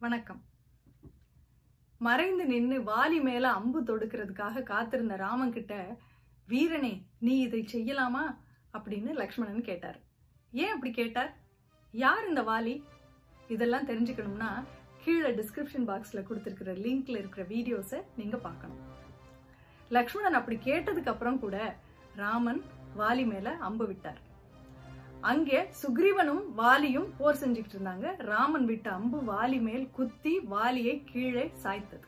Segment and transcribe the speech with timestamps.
[0.00, 0.44] வணக்கம்.
[1.98, 5.96] மறைந்து நின்று வாலி மேல அம்பு தொடுக்கிறதுக்காக காத்திருந்த ராமன் கிட்ட
[6.48, 8.36] வீரனே நீ இதை செய்யலாமா?
[8.72, 9.98] அப்படின்னு லக்ஷ்மணன் கேட்டார்.
[10.52, 11.36] ஏன் அப்படி கேட்டார்?
[11.92, 12.82] யார் இந்த வாலி?
[13.48, 14.64] இதெல்லாம் தெரிஞ்சுக்கணும்னா
[15.04, 18.80] கீழே டிஸ்கிரிப்ஷன் பாக்ஸ்ல கொடுத்துருக்கிற லிங்க்ல இருக்கிற வீடியோஸை நீங்க பார்க்கணும்.
[19.88, 21.76] லக்ஷ்மணன் அப்படி கேட்டதுக்கு அப்புறம் கூட
[22.14, 22.62] ராமன்
[22.98, 24.26] வாலி மேல அம்பு விட்டார்.
[25.20, 28.22] அங்கே சுக்ரீவனும் வாலியும் போர் செஞ்சுக்கிட்டு இருந்தாங்க.
[28.22, 32.06] ராமன் விட்ட அம்பு வாலி மேல் குத்தி வாலியை கீழே சாய்த்தது.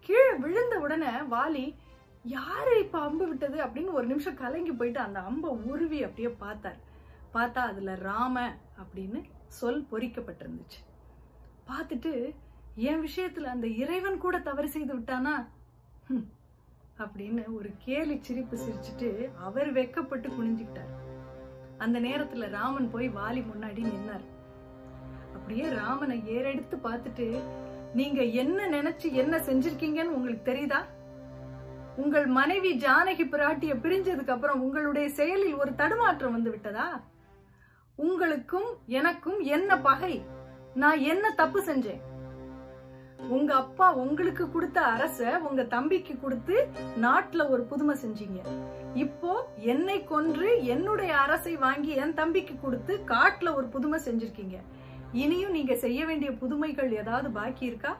[0.00, 1.74] கீழே விழுந்த உடனே வாலி
[2.22, 3.58] யாரு இப்ப அம்பு விட்டது?
[3.64, 6.76] அப்படின்னு ஒரு நிமிஷம் கலங்கி போயிட்டு அந்த அம்பை உருவி அப்படியே பார்த்தார்.
[7.34, 10.80] பார்த்தா அதுல ராம அப்படின்னு சொல் பொறிக்கப்பட்டிருந்துச்சு.
[11.66, 12.34] பார்த்துட்டு
[12.74, 15.46] என் விஷயத்துல அந்த இறைவன் கூட தவறு செய்து விட்டானா?
[16.98, 21.03] அப்படின்னு ஒரு கேலி சிரிப்பு சிரிச்சுட்டு அவர் வெக்கப்பட்டு குனிஞ்சுக்கிட்டார்.
[21.78, 24.24] அந்த நேரத்துல ராமன் போய் வாலி முன்னாடி நின்னார்.
[25.34, 27.40] அப்படியே ராமனை ஏறெடுத்து பார்த்துட்டு
[27.94, 30.80] நீங்க என்ன நினைச்சு என்ன செஞ்சிருக்கீங்கன்னு உங்களுக்கு தெரியுதா?
[31.96, 37.00] உங்கள் மனைவி ஜானகி பிராட்டிய பிரிஞ்சதுக்கு அப்புறம் உங்களுடைய செயலில் ஒரு தடுமாற்றம் வந்து விட்டதா?
[37.96, 40.24] உங்களுக்கும் எனக்கும் என்ன பகை?
[40.74, 42.00] நான் என்ன தப்பு செஞ்சேன்?
[43.18, 46.56] உங்க அப்பா உங்களுக்கு கொடுத்த அரச உங்க தம்பிக்கு கொடுத்து
[47.04, 48.40] நாட்டுல ஒரு புதுமை செஞ்சீங்க.
[49.04, 49.32] இப்போ
[49.72, 54.58] என்னை கொன்று என்னுடைய அரசை வாங்கி என் தம்பிக்கு கொடுத்து காட்டுல ஒரு புதுமை செஞ்சிருக்கீங்க.
[55.12, 57.92] இனியும் நீங்க செய்ய வேண்டிய புதுமைகள் ஏதாவது பாக்கி இருக்கா?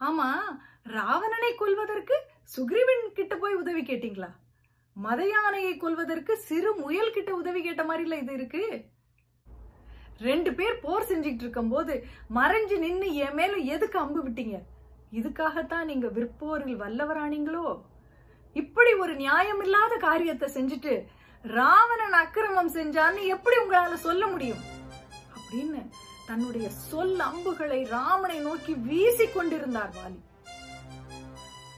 [0.00, 0.28] ஆமா
[0.96, 2.16] ராவணனை கொல்வதற்கு
[2.56, 4.30] சுக்ரீவன் கிட்ட போய் உதவி கேட்டீங்களா?
[4.96, 8.62] மத யானையை கொல்வதற்கு சிறு முயல் கிட்ட உதவி கேட்ட மாதிரில இது இருக்கு?
[10.18, 14.62] ரெண்டு பேர் போர் செஞ்சுட்டு இருக்கும் போது மறைஞ்சு நின்னு என் மேல எதுக்கு அம்பு விட்டீங்க?
[15.12, 17.80] இதுக்காகத்தான் நீங்க விற்போரில் வல்லவரானீங்களோ?
[18.52, 21.06] இப்படி ஒரு நியாயமில்லாத காரியத்தை செஞ்சுட்டு
[21.42, 24.58] ராவணன் அக்கிரமம் செஞ்சான்னு எப்படி உங்களால சொல்ல முடியும்?
[25.36, 25.88] அப்படின்னு
[26.26, 30.18] தன்னுடைய சொல் அம்புகளை ராமனை நோக்கி வீசி கொண்டிருந்தார் வாலி.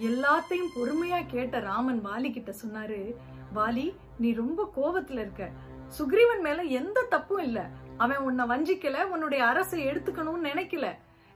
[0.00, 3.14] எல்லாத்தையும் பொறுமையா கேட்ட ராமன் வாலி கிட்ட சொன்னாரு
[3.54, 5.50] வாலி நீ ரொம்ப கோபத்துல இருக்க.
[5.98, 7.70] சுக்ரீவன் மேல எந்த தப்பும் இல்ல.
[7.96, 10.86] அவன் உன்னை வஞ்சிக்கல உன்னுடைய அரசை எடுத்துக்கணும்னு நினைக்கல.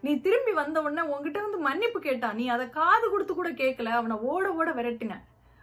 [0.00, 4.16] நீ திரும்பி வந்த உடனே உன்கிட்ட வந்து மன்னிப்பு கேட்டான் நீ அதை காது கொடுத்து கூட கேட்கல அவனை
[4.16, 5.15] ஓட ஓட விரட்டின.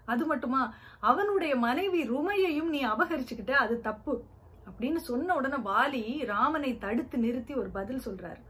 [0.06, 4.24] அது மட்டுமா அவனுடைய மனைவி ருமையையும் நீ அபகரிச்சுக்கிட்ட அது தப்பு.
[4.69, 8.41] அப்படின்னு சொன்ன உடனே வாலி ராமனை தடுத்து நிறுத்தி ஒரு பதில் சொல்றாரு.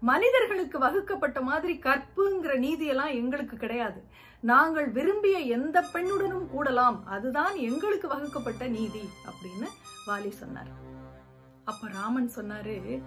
[0.00, 4.02] மனிதர்களுக்கு வகுக்கப்பட்ட மாதிரி கற்புங்கிற நீதியெல்லாம் எங்களுக்கு கிடையாது.
[4.40, 7.04] நாங்கள் விரும்பிய எந்த பெண்ணுடனும் கூடலாம்.
[7.04, 9.68] அதுதான் எங்களுக்கு வகுக்கப்பட்ட நீதி அப்படின்னு
[10.06, 10.88] வாலி சொன்னார்.
[11.64, 13.02] அப்ப ராமன் சொன்னாரு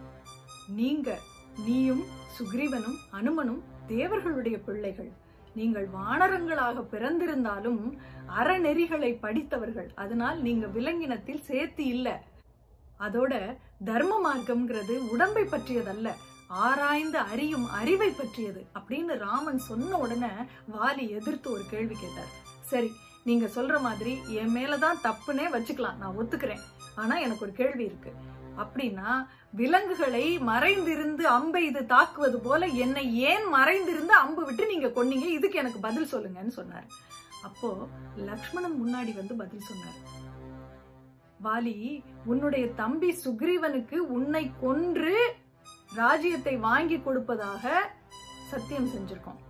[0.67, 1.19] நீங்க
[1.65, 2.03] நீயும்
[2.39, 5.11] சுக்ரீவனும் அனுமனும் தேவர்களுடைய பிள்ளைகள்.
[5.55, 7.97] நீங்கள் வானரங்களாக பிறந்திருந்தாலும்
[8.39, 9.91] அறநெறிகளை படித்தவர்கள்.
[9.95, 12.23] அதனால் நீங்க விலங்கினத்தில் சேர்த்து இல்ல.
[12.99, 16.11] அதோட தர்ம மார்க்கம்ங்கிறது உடம்பை பற்றியதல்ல.
[16.47, 18.65] ஆராய்ந்து அறியும் அறிவை பற்றியது.
[18.73, 20.27] அப்படின்னு ராமன் சொன்ன உடனே
[20.71, 22.31] வாலி எதிர்த்து ஒரு கேள்வி கேட்டார்.
[22.61, 22.91] சரி
[23.23, 25.97] நீங்க சொல்ற மாதிரி என் மேலதான் தப்புனே வச்சுக்கலாம்.
[25.97, 26.59] நான் ஒத்துக்கிறேன்.
[26.95, 28.13] ஆனா எனக்கு ஒரு கேள்வி இருக்கு.
[28.61, 29.11] அப்படின்னா
[29.59, 35.27] விலங்குகளை மறைந்திருந்து அம்பை இது தாக்குவது போல என்னை ஏன் மறைந்திருந்து அம்பு விட்டு நீங்க கொன்னீங்க?
[35.37, 36.87] இதுக்கு எனக்கு பதில் சொல்லுங்கன்னு சொன்னார்.
[37.43, 37.69] அப்போ
[38.15, 39.99] லக்ஷ்மணன் முன்னாடி வந்து பதில் சொன்னார்.
[41.45, 45.15] வாலி உன்னுடைய தம்பி சுக்ரீவனுக்கு உன்னை கொன்று
[45.95, 47.91] ராஜ்யத்தை வாங்கி கொடுப்பதாக
[48.51, 49.41] சத்தியம் செஞ்சிருக்கோம்.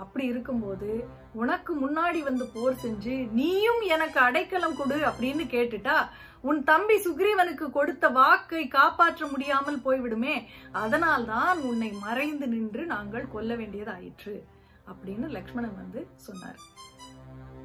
[0.00, 0.90] அப்படி இருக்கும்போது
[1.32, 5.96] உனக்கு முன்னாடி வந்து போர் செஞ்சு நீயும் எனக்கு அடைக்கலம் கொடு அப்படின்னு கேட்டுட்டா
[6.40, 10.36] உன் தம்பி சுக்ரீவனுக்கு கொடுத்த வாக்கை காப்பாற்ற முடியாமல் போய்விடுமே
[10.72, 14.34] அதனால்தான் உன்னை மறைந்து நின்று நாங்கள் கொல்ல வேண்டியதாயிற்று
[14.86, 16.60] அப்படின்னு லக்ஷ்மணன் வந்து சொன்னார்.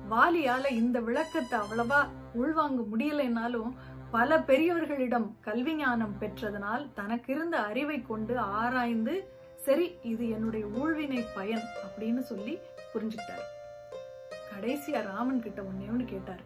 [0.09, 2.01] வாலியால இந்த விளக்கத்தை அவ்வளவா
[2.35, 3.71] உள்வாங்க முடியலைன்னாலும்
[4.11, 9.15] பல பெரியவர்களிடம் கல்வி ஞானம் பெற்றதனால் தனக்கு இருந்த அறிவை கொண்டு ஆராய்ந்து
[9.65, 12.53] சரி இது என்னுடைய ஊழ்வினை பயன் அப்படின்னு சொல்லி
[12.93, 13.45] புரிஞ்சுக்கிட்டாரு.
[14.49, 16.43] கடைசியா ராமன் கிட்ட ஒன்னே ஒன்று கேட்டாரு.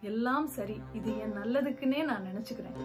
[0.00, 2.76] எல்லாம் சரி இது என் நல்லதுக்குன்னே நான் நினைச்சுக்கிறேன்.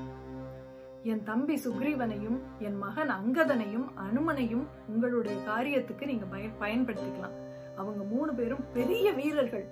[1.03, 7.37] என் தம்பி சுக்ரீவனையும் என் மகன் அங்கதனையும் அனுமனையும் உங்களுடைய காரியத்துக்கு நீங்க பயன் பயன்படுத்திக்கலாம்.
[7.75, 9.67] அவங்க மூணு பேரும் பெரிய வீரர்கள்.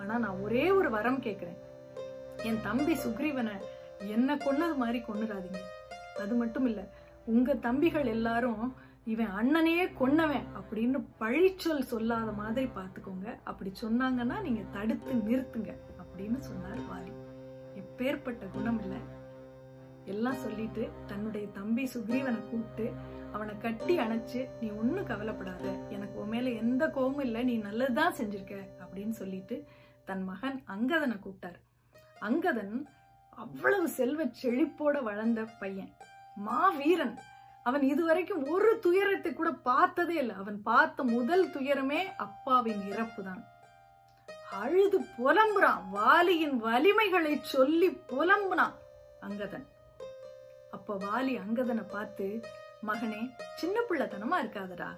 [0.00, 1.60] ஆனா நான் ஒரே ஒரு வரம் கேக்குறேன்.
[2.42, 3.56] என் தம்பி சுக்ரீவனை
[4.16, 5.60] என்ன கொன்னது மாதிரி கொண்டுடாதீங்க
[6.22, 6.80] அது மட்டும் இல்ல
[7.24, 8.64] உங்க தம்பிகள் எல்லாரும்
[9.04, 13.38] இவன் அண்ணனையே கொன்னவன் அப்படின்னு பழிச்சொல் சொல்லாத மாதிரி பார்த்துக்கோங்க.
[13.44, 17.12] அப்படி சொன்னாங்கன்னா நீங்க தடுத்து நிறுத்துங்க அப்படின்னு சொன்னார் வாலி.
[17.74, 18.96] எப்பேற்பட்ட குணம் இல்லை.
[20.04, 22.92] எல்லாம் சொல்லிட்டு தன்னுடைய தம்பி சுக்ரீவனை கூப்பிட்டு
[23.32, 25.70] அவனை கட்டி அணைச்சு நீ ஒன்றும் கவலைப்படாத.
[25.90, 27.42] எனக்கு உன் மேல எந்த கோபமும் இல்லை.
[27.42, 28.68] நீ நல்லதுதான் செஞ்சிருக்க.
[28.78, 29.64] அப்படின்னு சொல்லிட்டு
[30.04, 31.60] தன் மகன் அங்கதனை கூப்பிட்டார்.
[32.20, 32.84] அங்கதன்
[33.30, 35.92] அவ்வளவு செல்வ செழிப்போட வளர்ந்த பையன்.
[36.34, 37.18] மாவீரன்.
[37.66, 40.34] அவன் இதுவரைக்கும் ஒரு துயரத்தை கூட பார்த்ததே இல்லை.
[40.42, 43.42] அவன் பார்த்த முதல் துயரமே அப்பாவின் இறப்பு தான்
[44.62, 45.82] அழுது புலம்புறான்.
[45.98, 48.74] வாலியின் வலிமைகளை சொல்லி புலம்புனான்
[49.26, 49.66] அங்கதன்.
[50.76, 52.26] அப்ப வாலி அங்கதனை பார்த்து
[52.88, 53.22] மகனே
[53.60, 54.90] சின்ன பிள்ளைத்தனமா இருக்காதடா.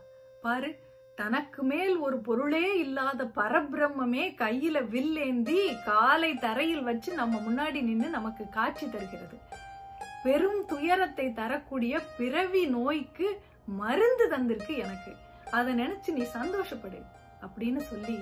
[0.45, 0.71] பாரு
[1.21, 8.45] தனக்கு மேல் ஒரு பொருளே இல்லாத பரபிரம்மே கையில வில்லேந்தி காலை தரையில் வச்சு நம்ம முன்னாடி நின்னு நமக்கு
[8.49, 9.37] காட்சி தருகிறது.
[10.25, 13.29] பெரும் துயரத்தை தரக்கூடிய பிறவி நோய்க்கு
[13.81, 15.13] மருந்து தந்திருக்கு எனக்கு.
[15.51, 17.01] அதை நினைச்சு நீ சந்தோஷப்படு
[17.45, 18.19] அப்படின்னு சொல்லி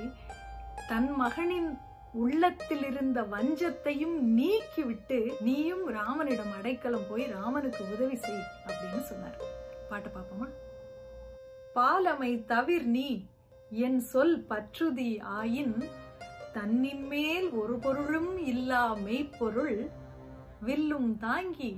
[0.89, 1.71] தன் மகனின்
[2.13, 9.39] உள்ளத்தில் இருந்த வஞ்சத்தையும் நீக்கி விட்டு நீயும் ராமனிடம் அடைக்கலம் போய் ராமனுக்கு உதவி செய் அப்படின்னு சொன்னார்.
[9.91, 10.49] பாட்டு பாப்போமா?
[11.75, 13.09] பாலமை தவிர் நீ
[13.71, 15.11] என் சொல் பற்றுதி
[15.41, 15.77] ஆயின்
[16.53, 19.77] தன்னின் மேல் ஒரு பொருளும் இல்லா மெய்ப்பொருள்
[20.61, 21.73] வில்லும் தாங்கி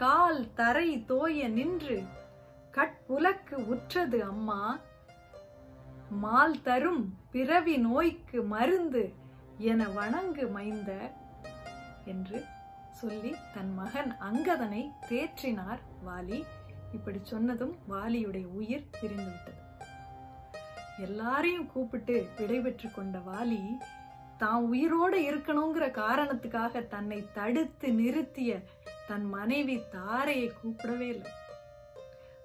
[0.00, 1.96] கால் தரை தோய நின்று
[2.74, 4.60] கட்புலக்கு உற்றது அம்மா.
[6.22, 9.02] மால் தரும் பிறவி நோய்க்கு மருந்து
[9.58, 10.90] என வணங்கு மைந்த
[12.04, 12.44] என்று
[12.90, 16.40] சொல்லி தன் மகன் அங்கதனை தேற்றினார் வாலி.
[16.92, 19.60] இப்படி சொன்னதும் வாலியுடைய உயிர் பிரிந்துவிட்டது.
[20.98, 23.62] எல்லாரையும் கூப்பிட்டு விடைபெற்று கொண்ட வாலி
[24.38, 28.50] தான் உயிரோட இருக்கணுங்கிற காரணத்துக்காக தன்னை தடுத்து நிறுத்திய
[29.10, 31.30] தன் மனைவி தாரையை கூப்பிடவே இல்லை.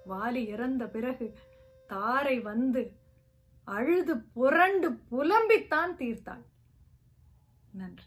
[0.08, 1.26] வாலி இறந்த பிறகு
[1.86, 2.82] தாரை வந்து
[3.64, 6.44] அழுது புரண்டு புலம்பித்தான் தீர்த்தாள்.
[7.72, 8.04] நன்றி.